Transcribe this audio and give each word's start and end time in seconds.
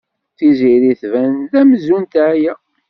Tiziri 0.37 0.93
tban-d 1.01 1.53
amzun 1.61 2.03
teɛya. 2.05 2.53